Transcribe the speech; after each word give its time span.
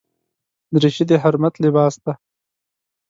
دریشي 0.75 1.03
د 1.09 1.11
حرمت 1.23 1.53
لباس 1.63 1.95
دی. 2.03 2.13